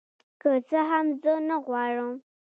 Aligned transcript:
که 0.41 0.51
څه 0.69 0.79
هم 0.89 1.05
زه 1.21 1.33
نغواړم 1.49 2.11